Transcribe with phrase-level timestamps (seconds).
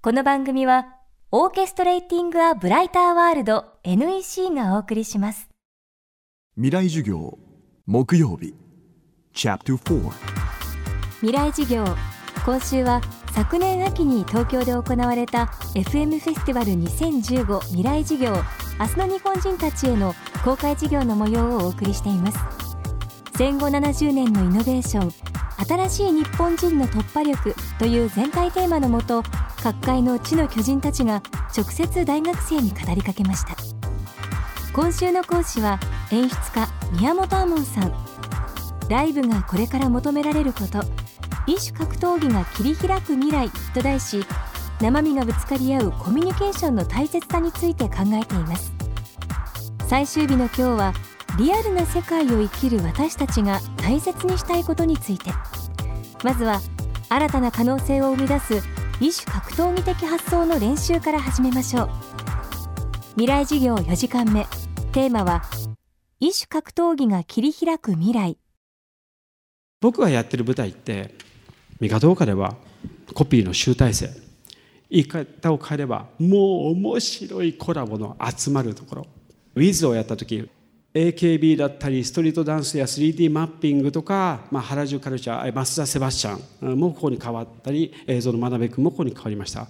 [0.00, 0.86] この番組は、
[1.32, 5.48] オーケストレーティング・ア・ブライター・ワールド NEC がお送りします。
[6.54, 7.36] 未来授業
[7.84, 8.54] 木曜日
[9.34, 10.12] Chapter 4
[11.20, 11.84] 未来授業
[12.46, 13.00] 今週は
[13.32, 18.32] 昨年秋に東京で行われた FM フェスティバル2015未来授業
[18.78, 22.38] 明日の日本人たちへの公開授業の模様をお送りしています
[23.36, 25.12] 戦後70年のイノベーション
[25.66, 29.24] 新しい日本人の突破力という全体テーマのもと
[29.62, 31.22] 各界の地の巨人たちが
[31.56, 33.56] 直接大学生に語りかけました。
[34.72, 35.80] 今週の講師は
[36.12, 37.92] 演出家宮本亞門さん。
[38.88, 40.80] ライブがこれから求められること。
[41.46, 43.50] 異種格闘技が切り開く未来。
[43.74, 44.24] と題し
[44.80, 48.72] 生身がぶつかり合うコミュニケーションの大切さについて考えています。
[49.88, 50.92] 最終日の今日は
[51.36, 55.32] リアルな世界を生きる私たちが大切にしたいことについて。
[56.22, 56.60] まずは
[57.08, 61.90] 新たな可能性を生み出す異種格闘技的発想の練習から始めましょう。
[63.10, 64.44] 未来授業4時間目。
[64.90, 65.44] テーマは
[66.18, 68.38] 異種格闘技が切り開く未来。
[69.80, 71.14] 僕がやってる舞台って
[71.78, 72.56] 見方を変えれば
[73.14, 74.10] コピーの集大成。
[74.90, 76.30] 言い方を変えればもう
[76.72, 79.06] 面白いコラボの集まるところ。
[79.54, 80.50] ウィズをやった時
[80.94, 89.68] AKB だったりストリートダンスや 3D マッピングとか、まあ、原宿カルチャー増田セバスチャンもここに変わったり映像の真鍋君もここに変わりました。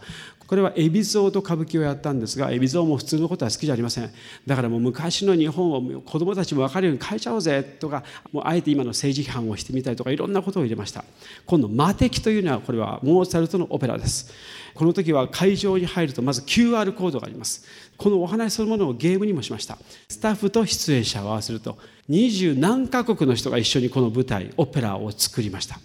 [0.48, 4.10] これは海老蔵と歌舞伎をやったんですが海老蔵も普通のことは好きじゃありません。
[4.46, 11.04] だからもう昔の日本を子供たちも分かるように変えちゃおうぜとかもうあえて今の政治批判をしてみたりとかいろんなことを入れました。
[11.44, 14.32] 今度「魔敵」というのはこれはモーツァルトのオペラです。
[14.74, 17.66] この時は会場に入るとまず QR コードがあります。
[17.98, 19.76] このお話そのものをゲームにもしました。
[20.08, 21.76] スタッフと出演者を合わせると
[22.08, 25.78] 二十何カ国の人が一緒にこの舞台オペラを作りました。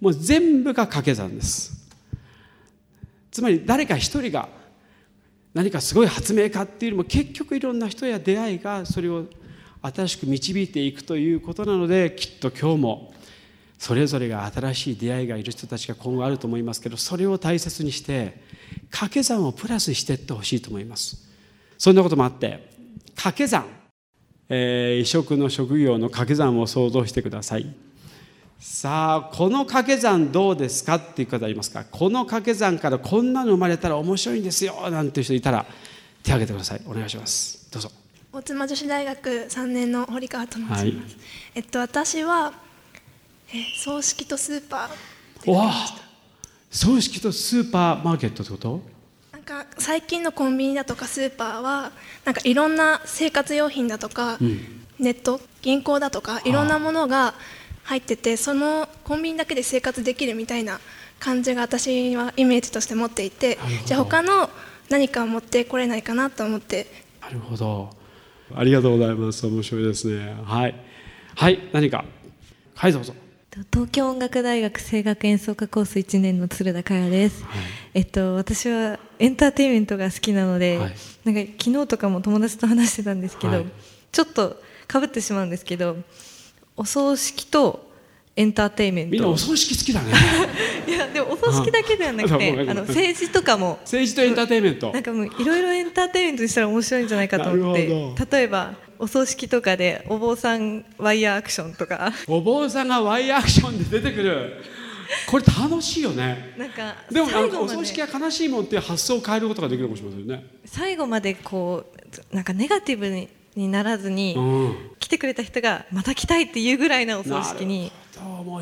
[0.00, 1.87] もう全部が掛け算です。
[3.38, 4.48] つまり誰か一人が
[5.54, 9.26] 何かすごい発明家っていうよりも結局いろんな人や出会いがそれを
[9.80, 13.14] 新しく導いていくということなのできっと今日も
[13.78, 18.42] それぞれが新しい出会いがいる人たちが今後あると思いますけどそれを大切にして
[18.90, 21.24] 掛け算をプラスしていってほしいと思います。
[21.78, 22.68] そんなこともあって
[23.14, 23.66] 掛け算、
[24.48, 27.72] えー、異色の職業の掛け算を想像してください。
[28.60, 31.84] さあこの掛け算どうですかっていう方いますか？
[31.84, 35.64] この掛け算からこんなの生まれたら面白いんですよなんていう人いたら
[36.24, 36.82] 手を挙げてください。
[36.86, 37.70] お願いします。
[37.70, 37.90] どうぞ。
[38.32, 40.94] 大妻女子大学3年の堀川と申します、はい、
[41.54, 42.52] えっと私は
[43.52, 45.96] え葬式とスーパーわあ。
[46.70, 48.82] 葬式とスーパーマーケットってこと？
[49.32, 51.92] なんか最近のコンビニだとかスーパーは
[52.24, 54.60] なんかいろんな生活用品だとか、うん、
[54.98, 57.34] ネット銀行だとかいろんなものが
[57.88, 60.78] 入っててそのコンビニだけで生活できるみたいな
[61.18, 64.50] 感じが私はイメージとして持っていてじゃあ他の
[64.90, 66.86] 何かを持ってこれないかなと思って。
[67.22, 67.90] なるほど。
[68.54, 69.46] ありがとうございます。
[69.46, 70.34] 面白いですね。
[70.44, 70.74] はい。
[71.34, 72.04] はい何か？
[72.74, 73.14] はいどうぞ
[73.72, 77.52] 東京音楽大学声楽演奏家コース1年の鶴田佳代です、はい、
[77.94, 80.94] えっと、私はエンターテインメントが好きなので、はい、
[81.24, 83.66] なんか昨日とかも友達と話してたんですけど、はい、
[84.12, 85.96] ちょっとかぶってしまうんですけど
[86.78, 87.88] お葬式と
[88.36, 89.10] エンターテインメント。
[89.10, 90.12] みんなお葬式好きだね。
[90.86, 93.80] いやでもお葬式だけではなくてあの政治とかも。
[93.82, 94.92] 政治とエンターテインメント。
[94.92, 98.36] なんかもういろいろエンターテインメントにしたら面白いんじゃないかと思って。
[98.36, 102.12] 例えばお葬式とかでお坊さんワイヤーアクションとか。
[102.28, 104.62] お坊さんがワイヤーアクションで出てくる。
[105.26, 106.54] これ楽しいよね。
[106.56, 110.46] なんかでもなんかお葬式は悲しいもんっていう発想を変えることができるかもしれませんね。
[110.64, 111.86] 最後までこ
[112.32, 117.92] うなんかネガティブににならずに、うん、来てくれた人がまた来たいっていうぐらいなお葬式に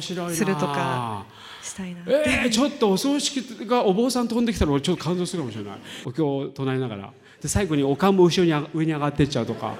[0.01, 1.27] するとか
[1.63, 5.79] したいなえー、ちょっとお葬式がお坊さん飛んできたら俺ちょっと感動するかもしれない。
[6.05, 7.13] お経を唱えながら。
[7.41, 9.75] で最後におかんも後ろに上に上がってっちゃうとか。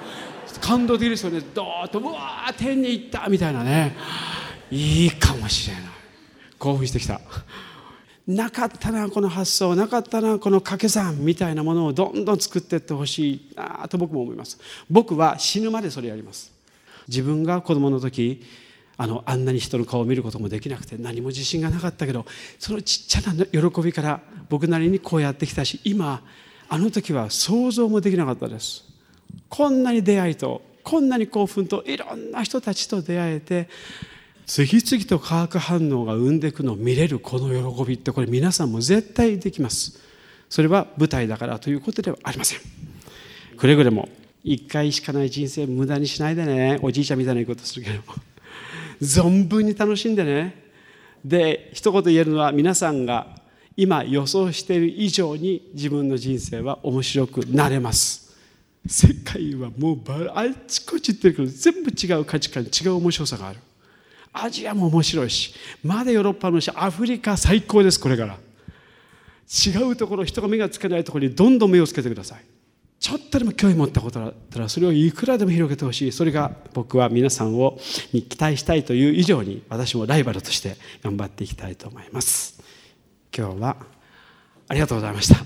[0.61, 3.95] 感動できるですよねドーッとうわー天に行ったみたいなね。
[4.71, 5.83] いいかもしれない。
[6.57, 7.21] 興奮してきた
[8.27, 13.53] なかったなこの発想なかったなこの掛け算みたいなものをどんどん作っていってほしい。
[13.55, 14.59] なと僕も思います。
[14.89, 16.51] 僕は死ぬまでそれやります。
[17.07, 18.43] 自分が子供の時
[18.97, 22.25] あのあんなに人の顔を見ることもできなくて何も自信がなかったけど
[22.59, 24.19] そのちっちゃな喜びから
[24.49, 26.21] 僕なりにこうやってきたし今
[26.67, 28.83] あの時は想像もできなかったです。
[29.47, 33.69] こんなに出会いとこんなに興奮といろんな人たちと出会えて
[34.47, 39.99] 次々と化学反応が生んでいくのを見れるこの喜びってこれ皆さんも絶対できます。
[40.49, 42.59] それは舞台だからということではありません。
[43.57, 44.07] くれぐれも
[44.45, 46.79] 一回しかない人生無駄にしないでね。
[46.81, 48.03] おじいちゃんみたいなことするけども。
[49.01, 50.63] 存分に楽しんでね。
[51.25, 53.27] で一言言えるのは皆さんが
[53.75, 58.33] 今予想している以上に自分の人生は面白くなれます。
[58.87, 59.99] 世界はもう
[60.33, 63.59] あっちこっち行ってるけど全部違う価値観違う面白さがある。
[64.33, 65.53] アジアも面白いし
[65.83, 68.37] まだヨーロッパのしアフリカ最高ですこれから。
[69.47, 72.41] 違うところ人が目がつけないところにどんどん目をつけてください。
[72.99, 76.11] ちょっとでも興味持ったことだったらそれをいくらでも広げてほしい。
[76.11, 77.79] それが僕は皆さんを
[78.11, 82.61] に期待したいという以上に私もライバルとして頑張っていきたいと思います。
[83.35, 83.77] 今日は
[84.67, 85.37] ありがとうございました。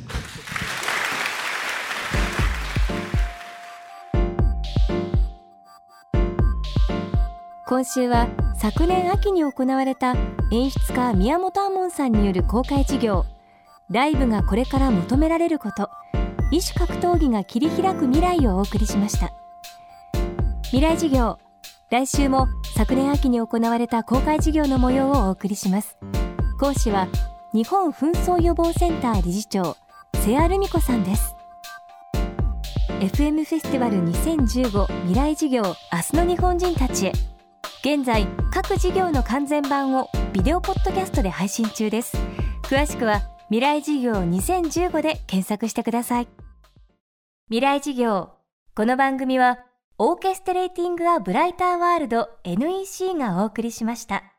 [7.67, 8.27] 今週は
[8.61, 10.13] 昨年秋に行われた
[10.51, 13.25] 演出家宮本亞門さんによる公開授業。
[13.89, 15.89] ライブがこれから求められること。
[16.51, 19.33] 異種格闘技が切り開く未来をお送りしました。
[20.65, 21.39] 未来授業。
[21.89, 25.97] 来週も昨年秋に行われた公開授業の模様をお送りします。
[26.59, 27.07] 講師は
[27.55, 29.75] 日本紛争予防センター理事長
[30.13, 31.35] 瀬谷ルミ子さんです。
[32.99, 35.73] FM フェスティバル2015未来授業明
[36.11, 37.30] 日の日本人たちへ。
[37.83, 42.15] 現在各事業の完全版をビデオポッドキャストで配信中です。
[42.61, 46.27] 詳しくは未来事業2015で検索してください。
[47.47, 48.29] 未来事業
[48.75, 49.57] この番組は
[49.97, 54.30] オーケストレーティング・ア・ブライター・ワールド NEC がお送りしました。